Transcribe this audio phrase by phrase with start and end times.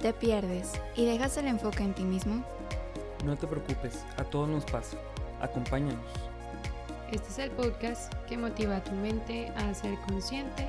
[0.00, 2.42] te pierdes y dejas el enfoque en ti mismo,
[3.24, 4.96] no te preocupes, a todos nos pasa.
[5.40, 6.04] Acompáñanos.
[7.12, 10.66] Este es el podcast que motiva a tu mente a ser consciente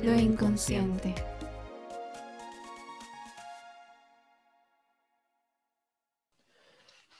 [0.00, 1.14] lo inconsciente.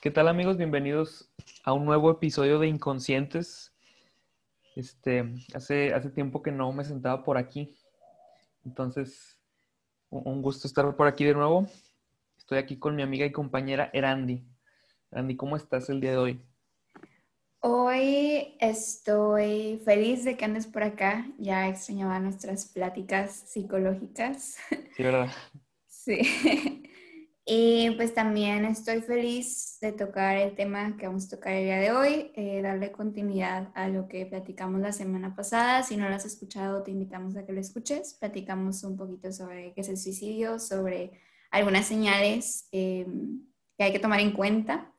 [0.01, 0.57] ¿Qué tal amigos?
[0.57, 1.31] Bienvenidos
[1.63, 3.73] a un nuevo episodio de Inconscientes.
[4.75, 7.77] Este, hace, hace tiempo que no me sentaba por aquí.
[8.65, 9.37] Entonces,
[10.21, 11.67] un gusto estar por aquí de nuevo.
[12.37, 14.45] Estoy aquí con mi amiga y compañera Erandi.
[15.11, 16.41] Erandi, ¿cómo estás el día de hoy?
[17.59, 21.25] Hoy estoy feliz de que andes por acá.
[21.39, 24.57] Ya extrañaba nuestras pláticas psicológicas.
[24.95, 25.29] Sí, ¿verdad?
[25.87, 26.19] Sí.
[27.45, 31.77] Y pues también estoy feliz de tocar el tema que vamos a tocar el día
[31.77, 35.83] de hoy, eh, darle continuidad a lo que platicamos la semana pasada.
[35.83, 38.13] Si no lo has escuchado, te invitamos a que lo escuches.
[38.13, 41.19] Platicamos un poquito sobre qué es el suicidio, sobre
[41.51, 43.05] algunas señales eh,
[43.77, 44.93] que hay que tomar en cuenta.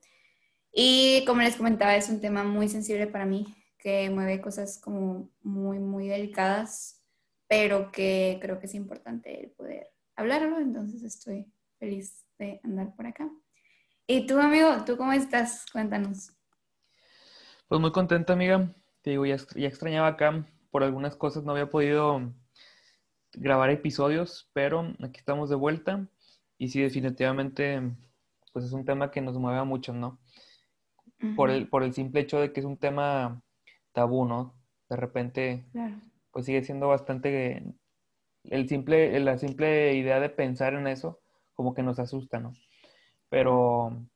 [0.70, 5.30] Y como les comentaba, es un tema muy sensible para mí, que mueve cosas como
[5.42, 7.02] muy, muy delicadas,
[7.48, 10.58] pero que creo que es importante el poder hablarlo.
[10.58, 11.46] Entonces estoy
[11.78, 13.28] feliz de andar por acá.
[14.06, 15.64] ¿Y tú, amigo, tú cómo estás?
[15.72, 16.32] Cuéntanos.
[17.68, 18.74] Pues muy contenta, amiga.
[19.02, 20.46] Te digo, ya, ya extrañaba acá.
[20.70, 22.32] Por algunas cosas no había podido
[23.32, 26.08] grabar episodios, pero aquí estamos de vuelta.
[26.58, 27.80] Y sí, definitivamente,
[28.52, 30.20] pues es un tema que nos mueve mucho, ¿no?
[31.36, 33.42] por, el, por el simple hecho de que es un tema
[33.92, 34.54] tabú, ¿no?
[34.88, 35.64] De repente,
[36.30, 37.74] pues sigue siendo bastante...
[38.44, 41.22] El simple, la simple idea de pensar en eso,
[41.54, 42.52] como que nos asusta, ¿no?
[43.28, 44.06] Pero,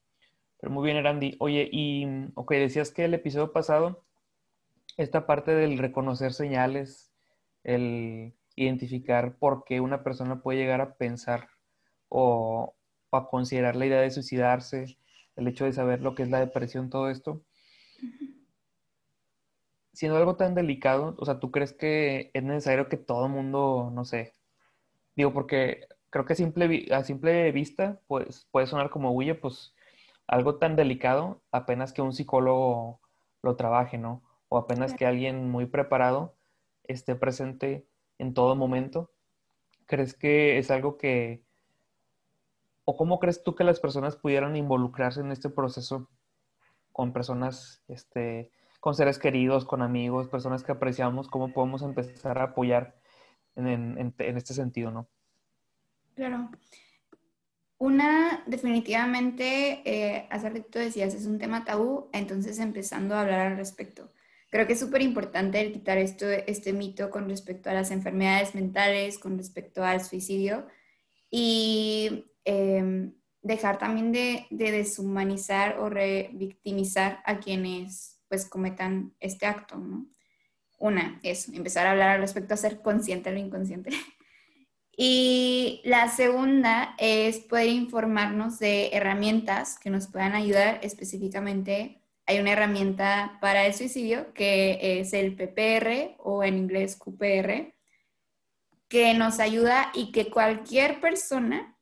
[0.61, 1.36] pero muy bien, Randy.
[1.41, 4.05] Oye, y, ok, decías que el episodio pasado,
[4.97, 7.12] esta parte del reconocer señales,
[7.64, 11.48] el identificar por qué una persona puede llegar a pensar
[12.09, 12.75] o,
[13.12, 14.98] a considerar la idea de suicidarse,
[15.36, 17.42] el hecho de saber lo que es la depresión, todo esto.
[19.93, 23.91] Siendo algo tan delicado, o sea, ¿tú crees que es necesario que todo el mundo,
[23.93, 24.32] no sé,
[25.16, 29.74] digo, porque creo que a simple, a simple vista pues, puede sonar como, huye, pues
[30.26, 33.00] algo tan delicado, apenas que un psicólogo
[33.42, 34.22] lo trabaje, ¿no?
[34.48, 36.34] O apenas que alguien muy preparado
[36.84, 37.86] esté presente
[38.18, 39.10] en todo momento.
[39.86, 41.42] ¿Crees que es algo que,
[42.84, 46.08] o cómo crees tú que las personas pudieran involucrarse en este proceso
[46.92, 52.44] con personas, este, con seres queridos, con amigos, personas que apreciamos, cómo podemos empezar a
[52.44, 52.97] apoyar
[53.56, 55.08] en este sentido, ¿no?
[56.18, 56.50] Claro.
[57.78, 64.12] Una, definitivamente, eh, hace decías, es un tema tabú, entonces empezando a hablar al respecto.
[64.50, 68.56] Creo que es súper importante el quitar esto, este mito con respecto a las enfermedades
[68.56, 70.66] mentales, con respecto al suicidio
[71.30, 79.80] y em, dejar también de, de, deshumanizar o revictimizar a quienes pues cometan este acto.
[80.80, 83.90] Una, eso, empezar a hablar al respecto a ser consciente de lo inconsciente.
[85.00, 92.03] Y la segunda es poder informarnos de herramientas que nos puedan ayudar específicamente.
[92.26, 97.72] Hay una herramienta para el suicidio que es el PPR o en inglés QPR,
[98.88, 101.78] que nos ayuda y que cualquier persona,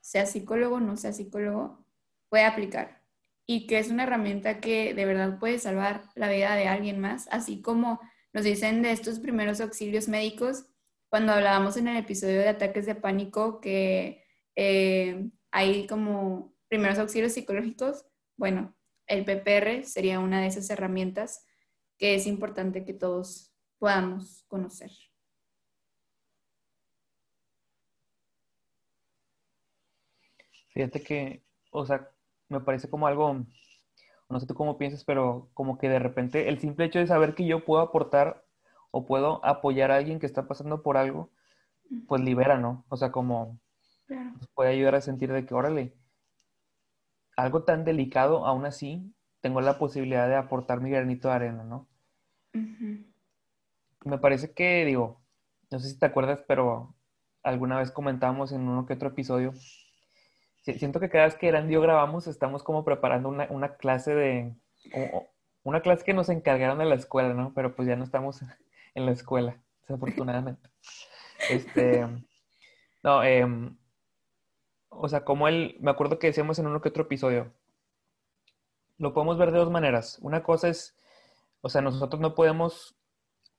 [0.00, 1.84] sea psicólogo o no sea psicólogo,
[2.30, 3.02] puede aplicar.
[3.44, 7.28] Y que es una herramienta que de verdad puede salvar la vida de alguien más,
[7.30, 8.00] así como
[8.32, 10.64] nos dicen de estos primeros auxilios médicos
[11.14, 14.24] cuando hablábamos en el episodio de ataques de pánico que
[14.56, 18.04] eh, hay como primeros auxilios psicológicos,
[18.36, 18.74] bueno,
[19.06, 21.46] el PPR sería una de esas herramientas
[21.98, 24.90] que es importante que todos podamos conocer.
[30.70, 32.10] Fíjate que, o sea,
[32.48, 33.46] me parece como algo,
[34.28, 37.36] no sé tú cómo piensas, pero como que de repente el simple hecho de saber
[37.36, 38.43] que yo puedo aportar
[38.96, 41.32] o puedo apoyar a alguien que está pasando por algo,
[42.06, 42.84] pues libera, ¿no?
[42.88, 43.58] O sea, como
[44.54, 45.96] puede ayudar a sentir de que, órale,
[47.36, 51.88] algo tan delicado, aún así, tengo la posibilidad de aportar mi granito de arena, ¿no?
[54.04, 55.20] Me parece que, digo,
[55.72, 56.94] no sé si te acuerdas, pero
[57.42, 59.54] alguna vez comentamos en uno que otro episodio.
[60.62, 64.14] Siento que cada vez que Eran y yo grabamos, estamos como preparando una, una clase
[64.14, 64.54] de.
[65.64, 67.52] Una clase que nos encargaron de la escuela, ¿no?
[67.54, 68.40] Pero pues ya no estamos
[68.94, 70.70] en la escuela, desafortunadamente.
[71.50, 72.06] este,
[73.02, 73.76] no, em,
[74.88, 77.52] o sea, como él, me acuerdo que decíamos en uno que otro episodio,
[78.98, 80.18] lo podemos ver de dos maneras.
[80.22, 80.96] Una cosa es,
[81.60, 82.96] o sea, nosotros no podemos,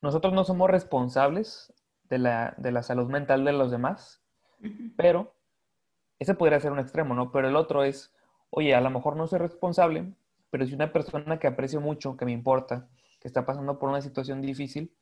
[0.01, 1.73] nosotros no somos responsables
[2.03, 4.21] de la, de la salud mental de los demás,
[4.95, 5.35] pero
[6.19, 7.31] ese podría ser un extremo, ¿no?
[7.31, 8.13] Pero el otro es,
[8.49, 10.13] oye, a lo mejor no soy responsable,
[10.49, 12.87] pero si una persona que aprecio mucho, que me importa,
[13.19, 14.95] que está pasando por una situación difícil,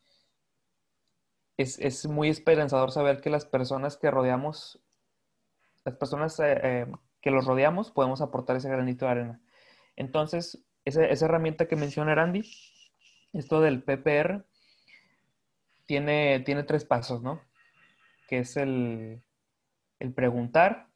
[1.57, 4.81] es, es muy esperanzador saber que las personas que rodeamos,
[5.85, 6.91] las personas eh, eh,
[7.21, 9.41] que los rodeamos, podemos aportar ese granito de arena.
[9.95, 12.49] Entonces, esa, esa herramienta que menciona Randy,
[13.33, 14.45] esto del PPR,
[15.85, 17.41] tiene, tiene tres pasos, ¿no?
[18.27, 19.21] Que es el,
[19.99, 20.87] el preguntar,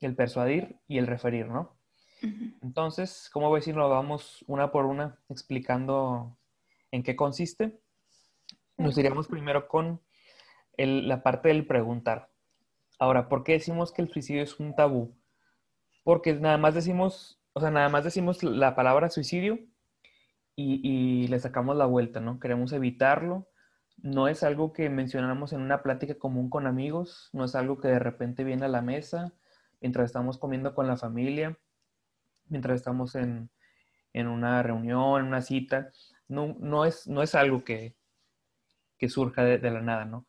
[0.00, 1.76] el persuadir y el referir, ¿no?
[2.62, 3.90] Entonces, ¿cómo voy a decirlo?
[3.90, 6.38] Vamos una por una explicando
[6.90, 7.78] en qué consiste.
[8.76, 10.00] Nos iríamos primero con
[10.76, 12.30] la parte del preguntar.
[12.98, 15.14] Ahora, ¿por qué decimos que el suicidio es un tabú?
[16.02, 19.58] Porque nada más decimos, o sea, nada más decimos la palabra suicidio
[20.56, 22.40] y, y le sacamos la vuelta, ¿no?
[22.40, 23.48] Queremos evitarlo.
[23.98, 27.88] No es algo que mencionamos en una plática común con amigos, no es algo que
[27.88, 29.32] de repente viene a la mesa
[29.84, 31.58] mientras estamos comiendo con la familia,
[32.48, 33.50] mientras estamos en,
[34.14, 35.90] una reunión, en una cita.
[36.26, 37.94] No, no, es, no es algo que,
[39.08, 40.26] surja de, la nada, ¿no?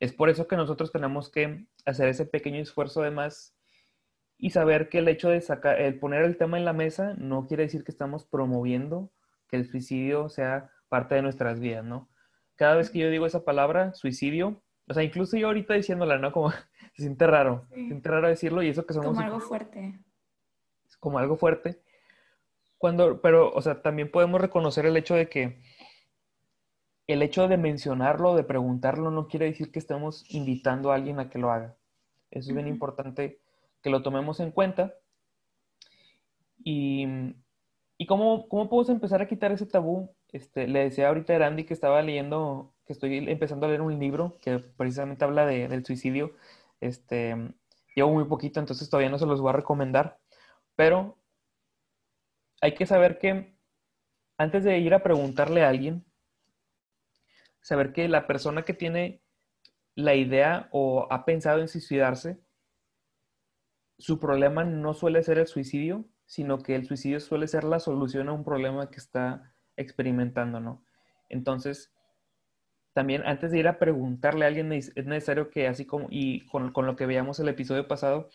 [0.00, 3.56] Es por eso que nosotros tenemos que hacer ese pequeño esfuerzo de más
[4.36, 7.46] y saber que el hecho de sacar, el poner el tema en la mesa no
[7.46, 9.12] quiere decir que estamos promoviendo
[9.48, 12.08] que el suicidio sea parte de nuestras vidas, ¿no?
[12.56, 16.32] Cada vez que yo digo esa palabra, suicidio, o sea, incluso yo ahorita diciéndola, ¿no?
[16.32, 16.50] Como
[16.94, 19.08] se siente raro, se siente raro decirlo y eso que somos...
[19.08, 20.00] Como algo fuerte.
[21.00, 21.82] Como algo fuerte.
[22.78, 25.60] Cuando, pero, o sea, también podemos reconocer el hecho de que
[27.08, 31.30] el hecho de mencionarlo, de preguntarlo, no quiere decir que estemos invitando a alguien a
[31.30, 31.74] que lo haga.
[32.30, 33.40] Eso es bien importante
[33.82, 34.94] que lo tomemos en cuenta.
[36.62, 37.06] Y,
[37.96, 40.14] y cómo, cómo podemos empezar a quitar ese tabú.
[40.32, 43.98] Este, le decía ahorita a Randy que estaba leyendo que estoy empezando a leer un
[43.98, 46.32] libro que precisamente habla de, del suicidio.
[46.80, 47.34] Este,
[47.96, 50.18] llevo muy poquito, entonces todavía no se los voy a recomendar,
[50.76, 51.18] pero
[52.60, 53.54] hay que saber que
[54.36, 56.04] antes de ir a preguntarle a alguien,
[57.68, 59.20] saber que la persona que tiene
[59.94, 62.40] la idea o ha pensado en suicidarse,
[63.98, 68.30] su problema no suele ser el suicidio, sino que el suicidio suele ser la solución
[68.30, 70.82] a un problema que está experimentando, ¿no?
[71.28, 71.92] Entonces,
[72.94, 76.72] también antes de ir a preguntarle a alguien es necesario que así como, y con,
[76.74, 78.30] lo que veíamos el episodio pasado,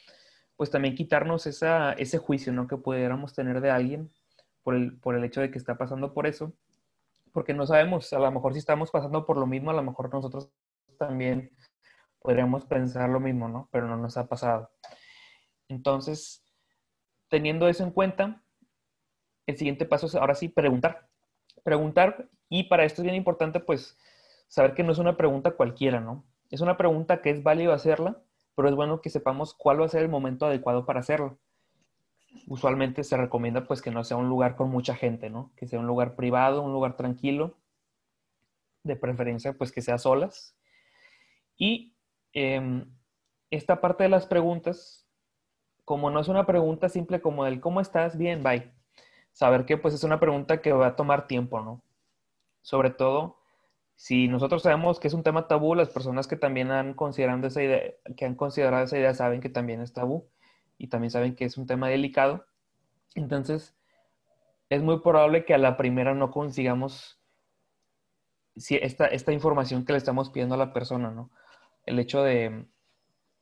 [0.58, 2.68] pues también quitarnos esa, ese juicio, ¿no?
[2.68, 4.12] Que pudiéramos tener de alguien
[4.62, 6.54] por el, por el hecho de que está pasando por eso,
[7.34, 10.14] porque no sabemos, a lo mejor si estamos pasando por lo mismo, a lo mejor
[10.14, 10.50] nosotros
[10.98, 11.52] también
[12.20, 13.68] podríamos pensar lo mismo, ¿no?
[13.72, 14.72] Pero no nos ha pasado.
[15.68, 16.46] Entonces,
[17.30, 18.44] teniendo eso en cuenta,
[19.48, 21.10] el siguiente paso es ahora sí preguntar.
[21.64, 23.98] Preguntar, y para esto es bien importante, pues,
[24.48, 26.26] saber que no es una pregunta cualquiera, ¿no?
[26.52, 28.22] Es una pregunta que es válido hacerla,
[28.56, 31.40] pero es bueno que sepamos cuál va a ser el momento adecuado para hacerlo.
[32.48, 35.52] Usualmente se recomienda pues que no sea un lugar con mucha gente, ¿no?
[35.56, 37.58] Que sea un lugar privado, un lugar tranquilo,
[38.84, 40.56] de preferencia pues que sea solas.
[41.58, 41.96] Y
[42.34, 42.86] em,
[43.52, 45.08] esta parte de las preguntas,
[45.86, 48.18] como no es una pregunta simple como el ¿cómo estás?
[48.18, 48.72] Bien, bye.
[49.32, 51.82] Saber que pues es una pregunta que va a tomar tiempo, ¿no?
[52.62, 53.38] Sobre todo
[53.96, 57.64] si nosotros sabemos que es un tema tabú, las personas que también han considerado esa
[57.64, 60.28] idea, que han considerado esa idea saben que también es tabú
[60.78, 62.46] y también saben que es un tema delicado.
[63.16, 63.76] Entonces,
[64.70, 67.20] es muy probable que a la primera no consigamos
[68.56, 71.32] esta, esta información que le estamos pidiendo a la persona, ¿no?
[71.86, 72.68] El hecho de,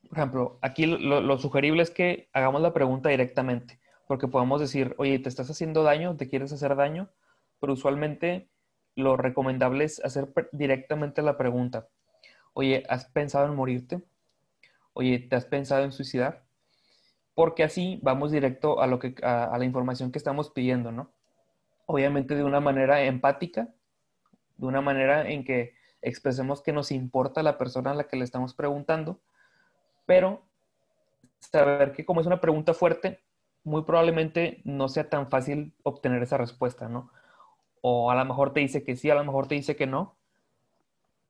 [0.08, 4.94] por ejemplo, aquí lo, lo sugerible es que hagamos la pregunta directamente, porque podemos decir,
[4.98, 6.16] oye, ¿te estás haciendo daño?
[6.16, 7.10] ¿Te quieres hacer daño?
[7.60, 8.48] Pero usualmente
[8.94, 11.88] lo recomendable es hacer directamente la pregunta,
[12.52, 14.02] oye, ¿has pensado en morirte?
[14.92, 16.44] Oye, ¿te has pensado en suicidar?
[17.34, 21.12] Porque así vamos directo a, lo que, a, la información que estamos pidiendo, ¿no?
[21.86, 23.68] Obviamente de una manera empática,
[24.56, 28.24] de una manera en que expresemos que nos importa la persona a la que le
[28.24, 29.20] estamos preguntando,
[30.06, 30.42] pero
[31.38, 33.20] saber que como es una pregunta fuerte,
[33.64, 37.10] muy probablemente no sea tan fácil obtener esa respuesta, ¿no?
[37.82, 40.16] o a lo mejor te dice que sí, a lo mejor te dice que no,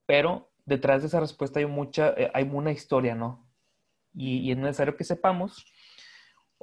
[0.06, 3.44] pero detrás de esa respuesta hay mucha, eh, hay una historia, ¿no?
[4.14, 5.66] Y, es necesario que sepamos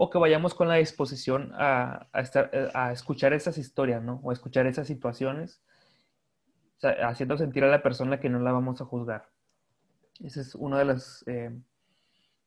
[0.02, 4.22] o que vayamos con la disposición a, estar, eh, a escuchar esas historias, ¿no?
[4.24, 5.62] O a escuchar esas situaciones,
[6.82, 9.30] haciendo sentir a la persona que no la vamos a juzgar.
[10.24, 11.52] Esa es una de las, eh,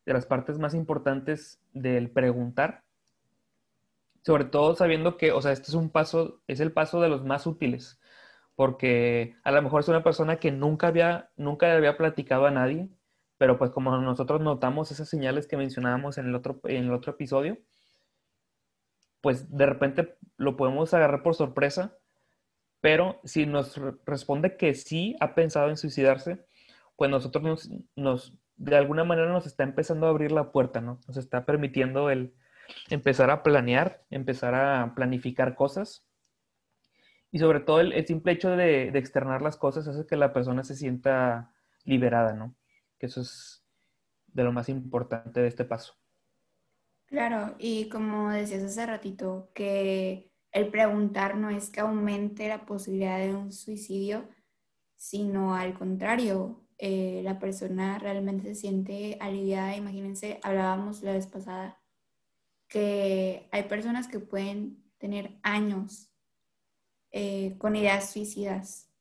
[0.07, 2.85] de las partes más importantes del preguntar
[4.23, 7.25] sobre todo sabiendo que, o sea, este es un paso, es el paso de los
[7.25, 8.01] más útiles,
[8.55, 12.89] porque a lo mejor es una persona que nunca había, nunca había platicado a nadie,
[13.43, 17.11] pero pues como nosotros notamos esas señales que mencionábamos en el otro, en el otro
[17.11, 17.59] episodio,
[19.21, 21.99] pues de repente lo podemos agarrar por sorpresa,
[22.81, 26.47] pero si nos responde que sí ha pensado en suicidarse,
[26.95, 31.01] pues nosotros nos, de alguna manera nos está empezando a abrir la puerta, ¿no?
[31.09, 32.37] Nos está permitiendo el
[32.91, 36.07] empezar a planear, empezar a planificar cosas.
[37.33, 40.63] Y sobre todo el, simple hecho de, de, externar las cosas hace que la persona
[40.63, 41.53] se sienta
[41.85, 42.55] liberada, ¿no?
[43.03, 43.65] Que eso es
[44.29, 45.95] de lo más importante de este paso.
[47.07, 53.19] Claro, y como decías hace ratito, que el preguntar no es que aumente la posibilidad
[53.19, 54.29] de un suicidio,
[54.95, 59.75] sino al contrario, eh, la persona realmente se siente aliviada.
[59.75, 61.83] Imagínense, hablábamos la vez pasada
[62.69, 66.09] que hay personas que pueden tener años
[67.11, 68.93] eh, con ideas suicidas.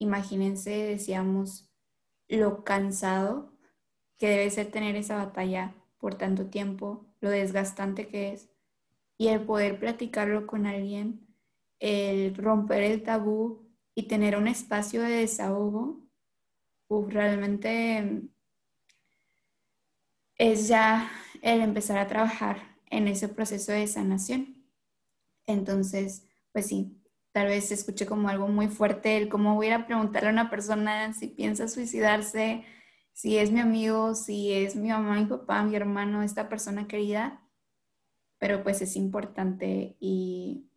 [0.00, 1.67] Imagínense, decíamos,
[2.28, 3.52] lo cansado
[4.18, 8.50] que debe ser tener esa batalla por tanto tiempo, lo desgastante que es,
[9.16, 11.26] y el poder platicarlo con alguien,
[11.80, 16.00] el romper el tabú y tener un espacio de desahogo,
[16.88, 18.22] realmente
[20.36, 21.10] es ya
[21.42, 24.64] el empezar a trabajar en ese proceso de sanación.
[25.46, 26.96] Entonces, pues sí,
[27.32, 30.50] tal vez se escuche como algo muy fuerte el cómo voy a preguntarle a una
[30.50, 32.64] persona si piensa suicidarse,
[33.12, 37.42] si es mi amigo, si es mi mamá, mi papá, mi hermano, esta persona querida,
[38.38, 40.70] pero pues es importante y,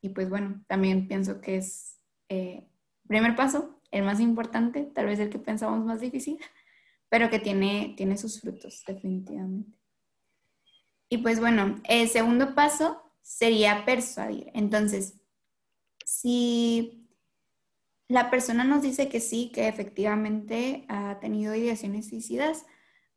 [0.00, 2.66] y pues bueno, también pienso que es eh,
[3.06, 6.38] primer paso, el más importante, tal vez el que pensamos más difícil,
[7.08, 9.78] pero que tiene, tiene sus frutos, definitivamente.
[11.10, 14.50] Y pues bueno, el segundo paso sería persuadir.
[14.54, 15.20] Entonces,
[16.04, 17.08] si
[18.08, 22.66] la persona nos dice que sí, que efectivamente ha tenido ideaciones suicidas,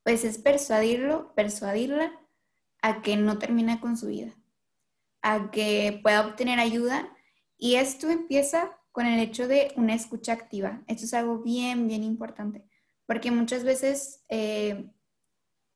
[0.03, 2.11] pues es persuadirlo, persuadirla
[2.81, 4.33] a que no termine con su vida,
[5.21, 7.11] a que pueda obtener ayuda.
[7.57, 10.83] Y esto empieza con el hecho de una escucha activa.
[10.87, 12.65] Esto es algo bien, bien importante,
[13.05, 14.91] porque muchas veces eh,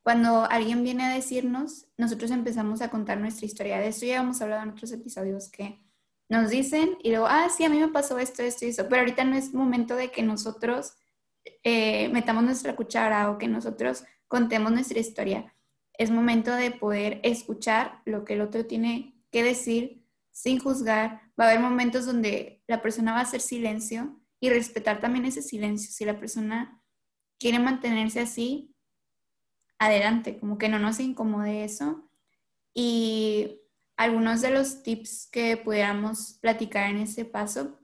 [0.04, 3.80] cuando alguien viene a decirnos, nosotros empezamos a contar nuestra historia.
[3.80, 5.89] De esto ya hemos hablado en otros episodios que
[6.30, 9.02] nos dicen y luego, ah, sí, a mí me pasó esto, esto y eso, pero
[9.02, 10.94] ahorita no es momento de que nosotros
[11.64, 15.54] eh, metamos nuestra cuchara o que nosotros contemos nuestra historia.
[15.98, 21.22] Es momento de poder escuchar lo que el otro tiene que decir sin juzgar.
[21.40, 25.42] Va a haber momentos donde la persona va a hacer silencio y respetar también ese
[25.42, 25.92] silencio.
[25.92, 26.82] Si la persona
[27.40, 28.74] quiere mantenerse así,
[29.80, 32.10] adelante, como que no nos incomode eso.
[32.74, 33.59] Y
[34.00, 37.82] algunos de los tips que pudiéramos platicar en ese paso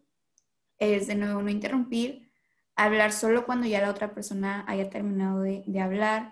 [0.80, 2.32] es de nuevo no interrumpir,
[2.74, 6.32] hablar solo cuando ya la otra persona haya terminado de, hablar,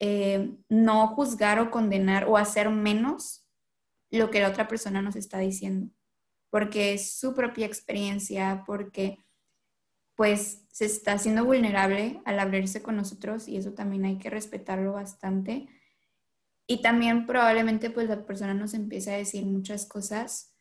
[0.00, 3.46] eh, no juzgar o condenar o hacer menos
[4.10, 5.92] lo que la otra persona nos está diciendo,
[6.48, 9.18] porque es su propia experiencia, porque
[10.14, 14.94] pues se está haciendo vulnerable al abrirse con nosotros y eso también hay que respetarlo
[14.94, 15.68] bastante.
[16.70, 20.52] Y también probablemente pues la persona nos empieza a decir muchas cosas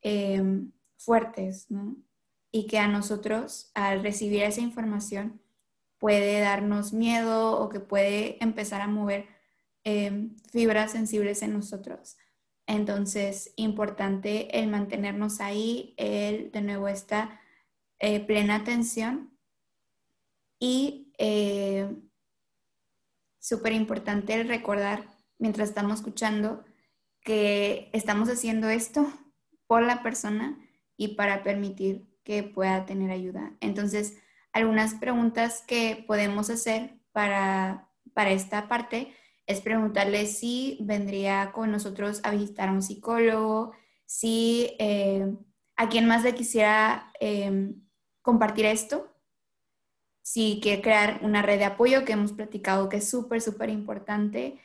[0.00, 1.96] em, fuertes, ¿no?
[2.52, 5.42] Y que a nosotros al recibir esa información
[5.98, 9.26] puede darnos miedo o que puede empezar a mover
[9.82, 12.16] em, fibras sensibles en nosotros.
[12.66, 17.40] Entonces, importante el mantenernos ahí, el de nuevo esta
[17.98, 19.36] eh, plena atención
[20.60, 21.92] y eh,
[23.40, 26.64] súper importante el recordar mientras estamos escuchando
[27.20, 29.06] que estamos haciendo esto
[29.66, 30.58] por la persona
[30.96, 33.52] y para permitir que pueda tener ayuda.
[33.60, 34.18] Entonces,
[34.52, 39.12] algunas preguntas que podemos hacer para, para esta parte
[39.46, 43.72] es preguntarle si vendría con nosotros a visitar a un psicólogo,
[44.04, 45.26] si eh,
[45.76, 47.12] a quién más le quisiera
[48.22, 49.12] compartir esto.
[50.22, 54.58] Si quiere crear una red de apoyo que hemos platicado que es súper, súper importante.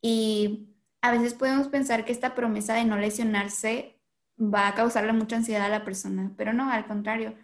[0.00, 0.68] Y
[1.02, 4.00] a veces podemos pensar que esta promesa de no lesionarse
[4.38, 7.34] va a causarle mucha ansiedad a la persona, pero no, al contrario.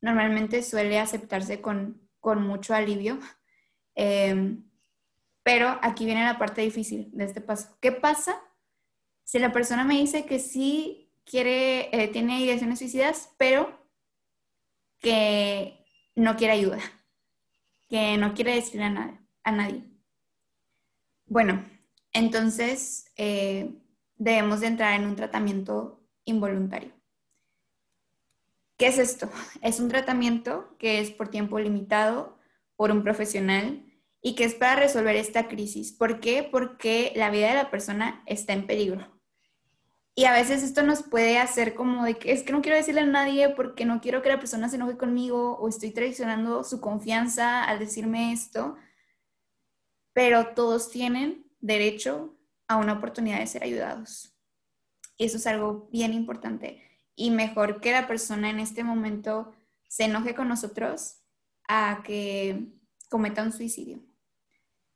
[0.00, 3.18] Normalmente suele aceptarse con, con mucho alivio.
[4.00, 4.62] Em,
[5.42, 7.76] pero aquí viene la parte difícil de este paso.
[7.80, 8.40] ¿Qué pasa
[9.24, 13.78] si la persona me dice que sí quiere, eh, tiene ideaciones suicidas, pero
[15.00, 15.84] que
[16.14, 16.78] no quiere ayuda,
[17.88, 19.84] que no quiere decirle a, a nadie.
[21.28, 21.62] Bueno,
[22.12, 23.74] entonces eh,
[24.16, 26.92] debemos de entrar en un tratamiento involuntario.
[28.78, 29.30] ¿Qué es esto?
[29.62, 32.38] Es un tratamiento que es por tiempo limitado
[32.76, 33.84] por un profesional
[34.22, 35.92] y que es para resolver esta crisis.
[35.92, 36.48] ¿Por qué?
[36.50, 39.06] Porque la vida de la persona está en peligro.
[40.14, 43.02] Y a veces esto nos puede hacer como de que es que no quiero decirle
[43.02, 46.80] a nadie porque no quiero que la persona se enoje conmigo o estoy traicionando su
[46.80, 48.76] confianza al decirme esto,
[50.18, 54.34] pero todos tienen derecho a una oportunidad de ser ayudados.
[55.16, 56.82] Y eso es algo bien importante.
[57.14, 59.52] Y mejor que la persona en este momento
[59.86, 61.18] se enoje con nosotros
[61.68, 62.66] a que
[63.08, 64.00] cometa un suicidio.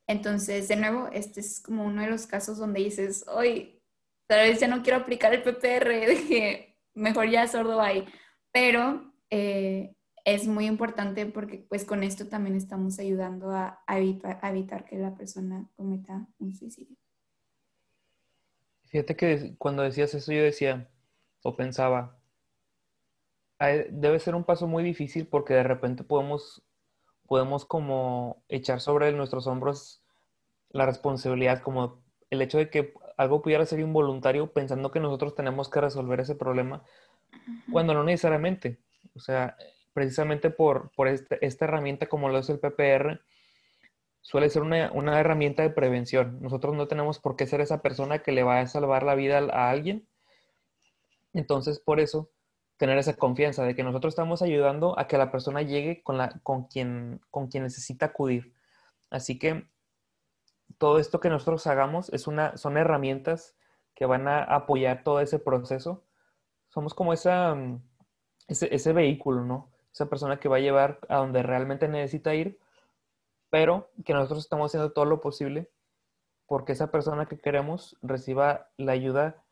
[0.09, 3.81] Entonces, de nuevo, este es como uno de los casos donde dices, hoy
[4.27, 8.09] tal vez ya no quiero aplicar el PPR, de que mejor ya sordo hay,
[8.51, 14.97] pero eh, es muy importante porque pues con esto también estamos ayudando a, evitar, que
[14.97, 16.97] la persona cometa un suicidio.
[18.87, 20.89] Fíjate que cuando decías eso yo decía
[21.43, 22.19] o pensaba,
[23.91, 26.63] debe ser un paso muy difícil porque de repente podemos,
[27.27, 30.03] podemos como echar sobre nuestros hombros
[30.71, 35.69] la responsabilidad, como el hecho de que algo pudiera ser involuntario pensando que nosotros tenemos
[35.69, 36.83] que resolver ese problema,
[37.71, 38.79] cuando no necesariamente.
[39.15, 39.57] O sea,
[39.93, 43.21] precisamente por, por este, esta herramienta como lo es el PPR,
[44.21, 46.41] suele ser una, una, herramienta de prevención.
[46.41, 49.39] Nosotros no tenemos por qué ser esa persona que le va a salvar la vida
[49.39, 50.07] a alguien.
[51.35, 52.31] Entonces, por eso,
[52.77, 56.41] tener esa confianza de que nosotros estamos ayudando a que la persona llegue con, la,
[56.43, 58.55] con, quien, con quien necesita acudir.
[59.11, 59.67] Así que
[60.79, 63.57] todo esto que nosotros hagamos es una, son herramientas
[63.95, 66.05] que van a apoyar todo ese proceso.
[66.69, 67.83] Somos como esa, mm,
[68.49, 69.72] ese, ese vehículo, ¿no?
[69.93, 72.59] Esa persona que va a llevar a donde realmente necesita ir,
[73.51, 75.71] pero que nosotros estamos haciendo todo lo posible
[76.47, 79.43] porque esa persona que queremos reciba la ayuda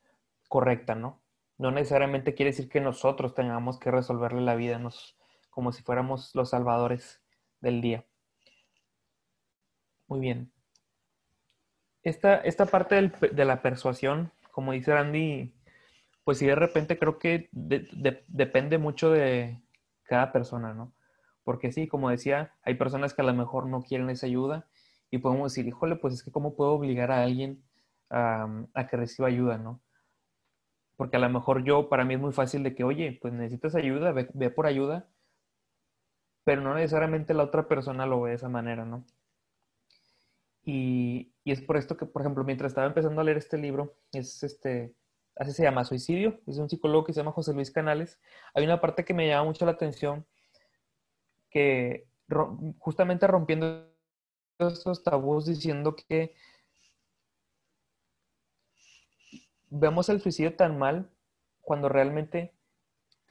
[0.48, 1.20] correcta, ¿no?
[1.58, 5.16] No necesariamente quiere decir que nosotros tengamos que resolverle la vida nos,
[5.50, 7.20] como si fuéramos los salvadores
[7.60, 8.04] del día.
[10.08, 10.52] Muy bien
[12.02, 15.52] esta, esta parte de la persuasión, como dice Randy,
[16.24, 19.60] pues sí, de repente creo que depende mucho de
[20.10, 20.92] cada persona, ¿no?
[21.44, 24.66] Porque sí, como decía, hay personas que a lo mejor no quieren esa ayuda
[25.10, 27.62] y podemos decir, híjole, pues es que cómo puedo obligar a alguien
[28.10, 29.80] a, que reciba ayuda, ¿no?
[30.96, 33.76] Porque a lo mejor yo, para mí es muy fácil de que, oye, pues necesitas
[33.76, 35.08] ayuda, ve, ve por ayuda,
[36.44, 39.04] pero no necesariamente la otra persona lo ve de esa manera, ¿no?
[40.64, 44.42] Y, es por esto que, por ejemplo, mientras estaba empezando a leer este libro, es
[44.42, 44.94] este,
[45.36, 48.20] así se llama Suicidio, es un psicólogo que se llama José Luis Canales.
[48.54, 50.26] Hay una parte que me llama mucho la atención,
[51.50, 52.06] que
[52.78, 53.90] justamente rompiendo
[54.58, 56.34] estos tabús diciendo que
[59.70, 61.10] vemos el suicidio tan mal
[61.62, 62.52] cuando realmente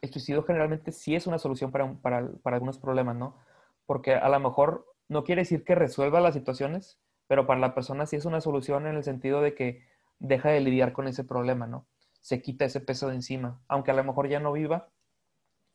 [0.02, 3.38] el suicidio generalmente sí es una solución para, para, para algunos problemas, ¿no?
[3.86, 8.06] Porque a lo mejor no quiere decir que resuelva las situaciones, pero para la persona
[8.06, 9.84] sí es una solución en el sentido de que
[10.20, 11.88] deja de lidiar con ese problema, ¿no?
[12.22, 13.62] Se quita ese peso de encima.
[13.68, 14.90] Aunque a lo mejor ya no viva,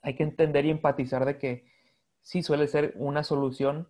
[0.02, 1.66] hay que entender y empatizar de que
[2.20, 3.88] sí suele ser una solución,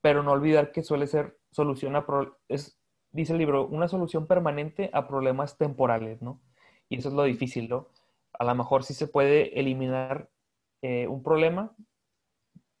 [0.00, 2.06] pero no olvidar que suele ser solución a
[2.48, 2.78] es
[3.10, 6.40] dice el libro, una solución permanente a problemas temporales, ¿no?
[6.88, 7.88] Y eso es lo difícil, ¿no?
[8.38, 10.30] A lo mejor sí se puede eliminar
[10.80, 11.74] eh, un problema,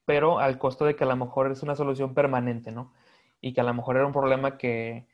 [0.06, 2.92] pero al costo de que a lo mejor es una solución permanente, ¿no?
[3.42, 5.06] y que a lo mejor era un problema que,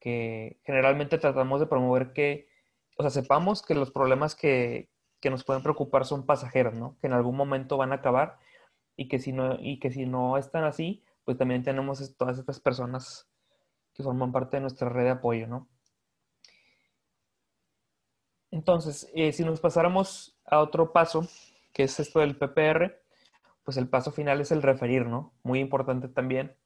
[0.00, 2.48] generalmente tratamos de promover que,
[2.96, 4.90] o sea, sepamos que los problemas que,
[5.24, 6.96] nos pueden preocupar son pasajeros, ¿no?
[7.00, 8.38] Que en algún momento van a acabar
[8.96, 12.60] y que si no, y que si no están así, pues también tenemos todas estas
[12.60, 13.28] personas
[13.94, 15.68] que forman parte de nuestra red de apoyo, ¿no?
[18.50, 21.28] Entonces, eh, si nos pasáramos a otro paso,
[21.72, 22.98] que es esto del PPR,
[23.64, 25.34] pues el paso final es el referir, ¿no?
[25.42, 26.56] Muy importante también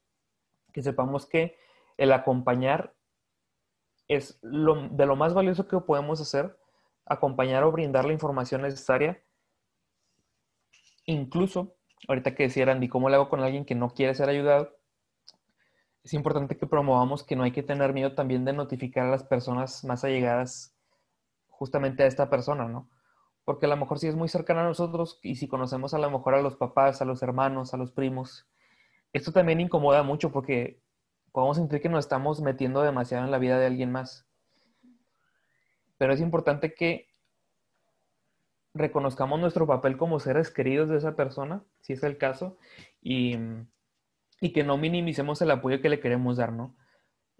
[0.72, 1.56] que sepamos que
[1.96, 2.94] el acompañar
[4.14, 6.56] es lo, de lo más valioso que podemos hacer,
[7.06, 9.22] acompañar o brindar la información necesaria.
[11.06, 11.76] Incluso,
[12.08, 14.76] ahorita que decía Andy, ¿cómo le hago con alguien que no quiere ser ayudado?
[16.04, 19.22] Es importante que promovamos que no hay que tener miedo también de notificar a las
[19.22, 20.76] personas más allegadas
[21.48, 22.90] justamente a esta persona, ¿no?
[23.44, 26.10] Porque a lo mejor si es muy cercana a nosotros y si conocemos a lo
[26.10, 28.48] mejor a los papás, a los hermanos, a los primos,
[29.12, 30.81] esto también incomoda mucho porque
[31.32, 34.26] podemos sentir que nos estamos metiendo demasiado en la vida de alguien más.
[35.98, 37.08] Pero es importante que
[38.74, 42.56] reconozcamos nuestro papel como seres queridos de esa persona, si es el caso,
[43.00, 43.38] y,
[44.54, 46.74] que no minimicemos el apoyo que le queremos dar, ¿no?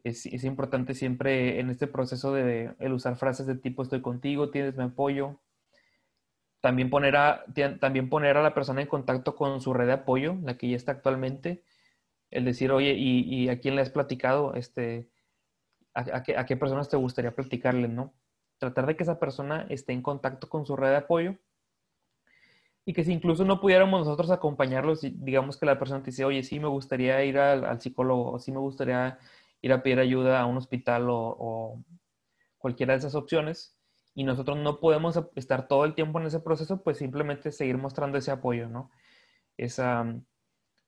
[0.05, 4.77] Es, importante siempre en este proceso de el usar frases de tipo estoy contigo, tienes
[4.77, 5.41] mi apoyo,
[6.61, 7.45] también poner, a,
[7.81, 10.77] también poner a la persona en contacto con su red de apoyo, la que ya
[10.77, 11.63] está actualmente.
[12.33, 14.55] El decir, oye, ¿y, a quién le has platicado?
[14.55, 15.09] Este,
[15.95, 18.15] a, qué, ¿A qué personas te gustaría platicarle, no?
[18.59, 21.37] Tratar de que esa persona esté en contacto con su red de apoyo
[22.85, 26.43] y que si incluso no pudiéramos nosotros acompañarlos, digamos que la persona te dice, oye,
[26.43, 29.19] sí me gustaría ir al, psicólogo, o sí me gustaría
[29.61, 31.83] ir a pedir ayuda a un hospital o,
[32.59, 33.77] cualquiera de esas opciones,
[34.15, 38.19] y nosotros no podemos estar todo el tiempo en ese proceso, pues simplemente seguir mostrando
[38.19, 38.91] ese apoyo, ¿no?
[39.57, 40.05] Esa,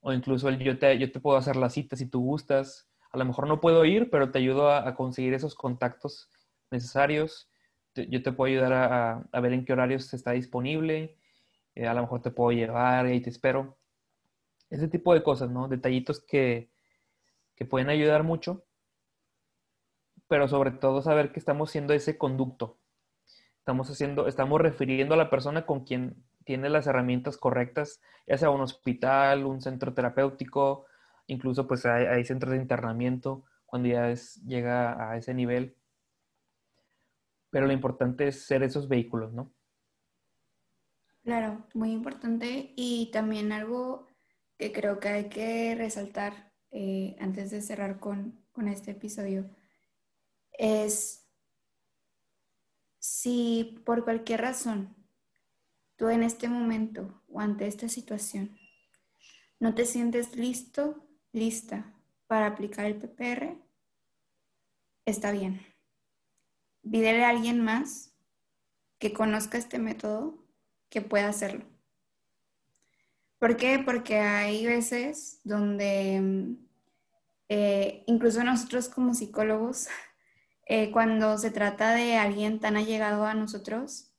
[0.07, 3.17] o incluso el yo te, yo te puedo hacer la cita si tú gustas, a
[3.17, 6.29] lo mejor no puedo ir, pero te ayudo a, conseguir esos contactos
[6.71, 7.51] necesarios,
[7.95, 11.17] yo te puedo ayudar a, a ver en qué horarios está disponible,
[11.75, 13.79] eh, a lo mejor te puedo llevar y te espero.
[14.69, 15.69] Ese tipo de cosas, ¿no?
[15.69, 16.71] Detallitos que,
[17.57, 18.67] que pueden ayudar mucho,
[20.29, 22.79] pero sobre todo saber que estamos siendo ese conducto.
[23.57, 28.51] Estamos haciendo, estamos refiriendo a la persona con quien tiene las herramientas correctas, ya sea
[28.51, 30.87] un hospital, un centro terapéutico,
[31.27, 35.77] incluso pues hay, centros de internamiento cuando ya es, llega a ese nivel.
[37.51, 39.53] Pero lo importante es ser esos vehículos, ¿no?
[41.23, 44.09] Claro, muy importante y también algo
[44.59, 49.51] que creo que hay que resaltar eh, antes de cerrar con, este episodio
[50.53, 51.27] es
[53.01, 54.95] si por cualquier razón
[55.97, 58.59] tú en este momento o ante esta situación
[59.61, 61.95] no te sientes listo, lista
[62.27, 63.57] para aplicar el PPR,
[65.07, 65.65] está bien.
[66.83, 68.15] Pídele a alguien más
[68.99, 70.45] que conozca este método
[70.91, 71.65] que pueda hacerlo.
[73.39, 73.83] ¿Por qué?
[73.85, 76.57] Porque hay veces donde
[77.49, 79.89] eh, incluso nosotros como psicólogos,
[80.67, 84.14] eh, cuando se trata de alguien tan allegado a nosotros,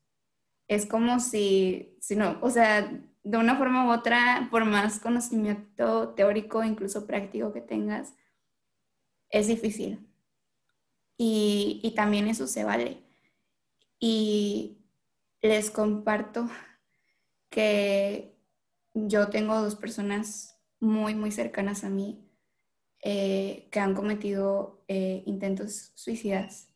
[0.68, 2.92] es como si, si no, o sea,
[3.24, 8.14] de una forma u otra, por más conocimiento teórico, incluso práctico que tengas,
[9.30, 10.08] es difícil.
[11.18, 13.04] Y, y también eso se vale.
[14.00, 14.78] Y
[15.42, 16.50] les comparto
[17.50, 18.36] que
[18.94, 22.26] yo tengo dos personas muy, muy cercanas a mí
[23.02, 26.70] eh, que han cometido eh, intentos suicidas.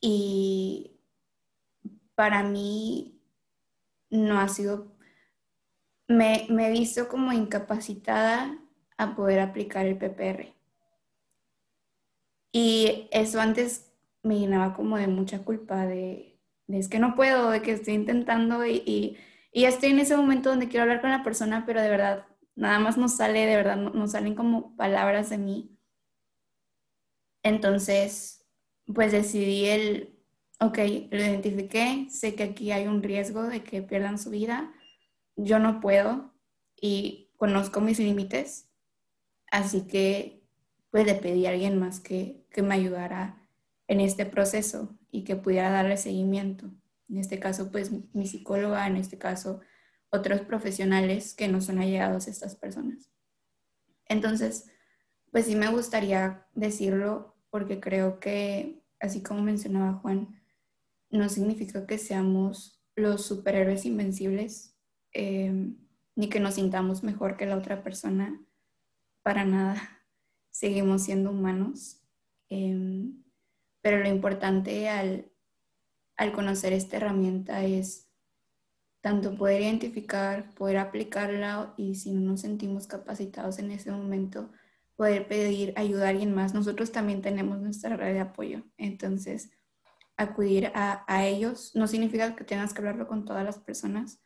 [0.00, 0.98] Y
[2.14, 3.20] para mí
[4.10, 4.96] no ha sido,
[6.08, 8.58] me, me he visto como incapacitada
[8.96, 10.54] a poder aplicar el PPR.
[12.52, 16.32] Y eso antes me llenaba como de mucha culpa de
[16.78, 19.18] es que no puedo, de que estoy intentando y, y,
[19.52, 22.78] y, estoy en ese momento donde quiero hablar con la persona, pero de verdad, nada
[22.78, 25.78] más no sale, de verdad, no, salen como palabras de mí.
[27.42, 28.46] Entonces,
[28.94, 30.11] pues decidí el,
[30.62, 30.78] ok,
[31.10, 34.72] lo identifiqué, sé que aquí hay un riesgo de que pierdan su vida,
[35.34, 36.32] yo no puedo
[36.80, 38.68] y conozco mis límites,
[39.50, 40.46] así que
[40.90, 43.42] pues le pedí a alguien más que, que me ayudara
[43.88, 46.70] en este proceso y que pudiera darle seguimiento.
[47.08, 49.60] En este caso, pues mi psicóloga, en este caso,
[50.10, 53.10] otros profesionales que no son allegados a estas personas.
[54.06, 54.70] Entonces,
[55.32, 60.41] pues sí me gustaría decirlo porque creo que, así como mencionaba Juan,
[61.12, 64.76] no significa que seamos los superhéroes invencibles,
[65.12, 65.76] em,
[66.16, 68.40] ni que nos sintamos mejor que la otra persona,
[69.22, 69.74] para nada.
[70.50, 72.02] Seguimos siendo humanos.
[72.48, 73.22] Em,
[73.82, 75.28] pero lo importante al,
[76.34, 78.08] conocer esta herramienta es
[79.00, 84.50] tanto poder identificar, poder aplicarla y si no nos sentimos capacitados en ese momento,
[84.94, 86.54] poder pedir ayuda a alguien más.
[86.54, 89.50] Nosotros también tenemos nuestra red de apoyo, entonces
[90.16, 94.22] acudir a, ellos no significa que tengas que hablarlo con todas las personas,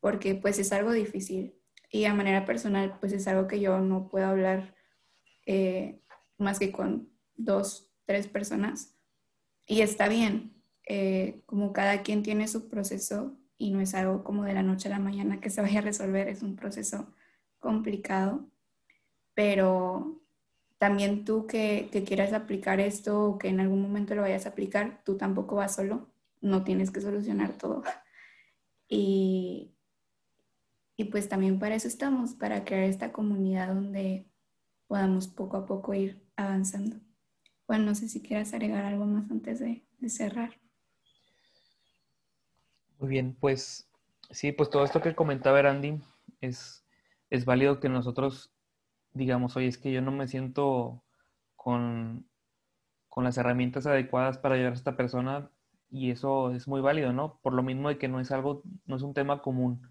[0.00, 1.54] porque pues es algo difícil
[1.90, 4.74] y a manera personal pues es algo que yo no puedo hablar
[5.46, 6.02] eh,
[6.38, 8.96] más que con dos tres personas.
[9.66, 14.44] Y está bien, eh, como cada quien tiene su proceso y no es algo como
[14.44, 17.14] de la noche a la mañana que se vaya a resolver, es un proceso
[17.60, 18.50] complicado,
[19.34, 20.21] pero
[20.82, 25.00] también tú que, quieras aplicar esto o que en algún momento lo vayas a aplicar,
[25.04, 26.08] tú tampoco vas solo,
[26.40, 27.84] no tienes que solucionar todo.
[28.88, 29.74] Y,
[30.98, 34.26] y pues también para eso estamos, para crear esta comunidad donde
[34.86, 36.96] podamos poco a poco ir avanzando.
[37.66, 40.60] Bueno, no sé si quieras agregar algo más antes de, cerrar.
[42.98, 43.88] Muy bien, pues
[44.30, 46.02] sí, pues todo esto que comentaba Andy
[46.42, 46.84] es,
[47.30, 48.52] es válido que nosotros
[49.14, 51.04] digamos, oye, es que yo no me siento
[51.56, 52.28] con,
[53.08, 55.50] con las herramientas adecuadas para ayudar a esta persona
[55.90, 57.40] y eso es muy válido, ¿no?
[57.42, 59.82] Por lo mismo de que no es algo, no es un tema común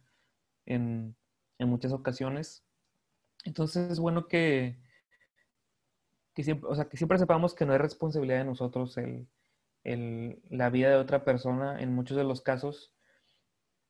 [0.65, 1.15] en,
[1.59, 2.65] en muchas ocasiones
[3.45, 4.79] Entonces es bueno que,
[6.33, 9.27] que, siempre, o sea, que siempre sepamos que no es responsabilidad de nosotros el,
[9.83, 12.93] el, la vida de otra persona en muchos de los casos.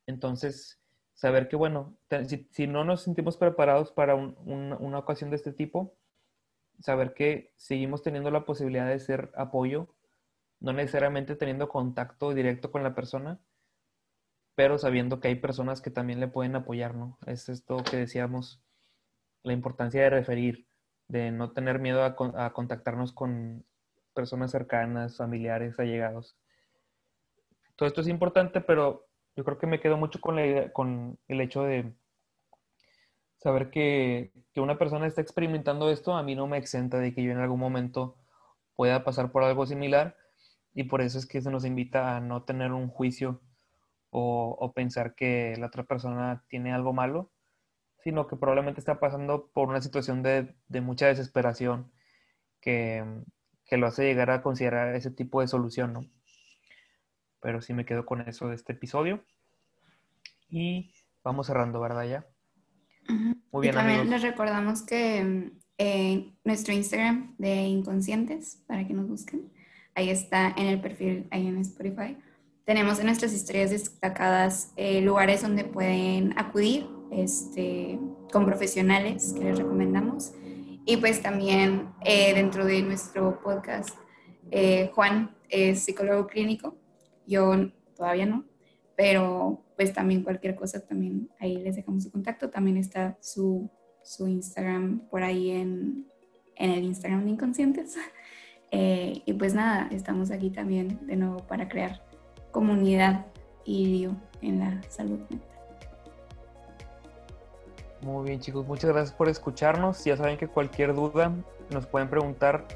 [0.06, 0.80] Entonces,
[1.22, 5.36] saber que, bueno, si, si no nos sentimos preparados para un, un, una ocasión de
[5.36, 5.94] este tipo,
[6.80, 9.94] saber que seguimos teniendo la posibilidad de ser apoyo,
[10.58, 13.38] no necesariamente teniendo contacto directo con la persona,
[14.56, 17.16] pero sabiendo que hay personas que también le pueden apoyar, ¿no?
[17.24, 18.60] Es esto que decíamos,
[19.44, 20.66] la importancia de referir,
[21.06, 23.64] de no tener miedo a, a contactarnos con
[24.12, 26.36] personas cercanas, familiares, allegados.
[27.76, 31.40] Todo esto es importante, pero yo creo que me quedo mucho con, la con el
[31.40, 31.92] hecho de
[33.38, 37.32] saber que, una persona está experimentando esto, a mí no me exenta de que yo
[37.32, 38.16] en algún momento
[38.74, 40.16] pueda pasar por algo similar
[40.74, 43.40] y por eso es que se nos invita a no tener un juicio
[44.10, 47.32] o, o pensar que la otra persona tiene algo malo,
[48.02, 51.92] sino que probablemente está pasando por una situación de, de mucha desesperación
[52.60, 53.04] que,
[53.66, 56.06] que, lo hace llegar a considerar ese tipo de solución, ¿no?
[57.42, 59.22] Pero sí me quedo con eso de este episodio.
[60.48, 62.04] Y vamos cerrando, ¿verdad?
[62.04, 62.26] Ya.
[63.50, 64.22] Muy bien, y también amigos.
[64.22, 69.52] les recordamos que eh, nuestro Instagram de Inconscientes, para que nos busquen,
[69.94, 72.16] ahí está en el perfil, ahí en Spotify.
[72.64, 77.98] Tenemos en nuestras historias destacadas eh, lugares donde pueden acudir este,
[78.32, 80.32] con profesionales que les recomendamos.
[80.84, 83.96] Y pues también eh, dentro de nuestro podcast,
[84.50, 86.76] eh, Juan es psicólogo clínico,
[87.26, 87.54] yo
[87.96, 88.44] todavía no,
[88.96, 93.70] pero pues también cualquier cosa, también ahí les dejamos su contacto, también está su,
[94.02, 96.06] su Instagram por ahí en,
[96.56, 97.96] en el Instagram de Inconscientes.
[98.74, 102.02] Eh, y pues nada, estamos aquí también de nuevo para crear
[102.52, 103.26] comunidad
[103.66, 104.08] y
[104.40, 105.52] en la salud mental.
[108.00, 110.02] Muy bien chicos, muchas gracias por escucharnos.
[110.04, 111.32] Ya saben que cualquier duda
[111.70, 112.66] nos pueden preguntar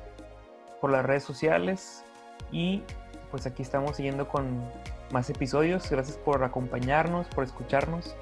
[0.83, 2.05] por las redes sociales
[2.53, 2.83] y
[3.31, 4.61] pues aquí estamos siguiendo con
[5.11, 5.91] más episodios.
[5.91, 8.15] Gracias por acompañarnos, por escucharnos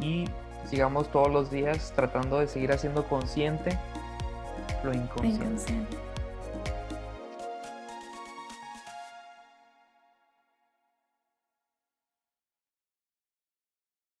[0.00, 0.24] y
[0.68, 3.78] sigamos todos los días tratando de seguir haciendo consciente
[4.82, 5.74] lo inconsciente.